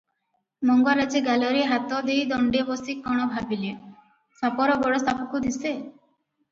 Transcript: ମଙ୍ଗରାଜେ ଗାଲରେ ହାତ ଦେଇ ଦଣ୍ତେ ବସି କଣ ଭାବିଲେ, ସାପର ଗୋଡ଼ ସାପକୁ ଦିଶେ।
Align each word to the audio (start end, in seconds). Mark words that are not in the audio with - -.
ମଙ୍ଗରାଜେ 0.69 1.21
ଗାଲରେ 1.27 1.61
ହାତ 1.73 1.99
ଦେଇ 2.09 2.25
ଦଣ୍ତେ 2.33 2.65
ବସି 2.71 2.97
କଣ 3.05 3.29
ଭାବିଲେ, 3.37 3.77
ସାପର 4.43 4.81
ଗୋଡ଼ 4.85 5.05
ସାପକୁ 5.07 5.45
ଦିଶେ। 5.49 5.79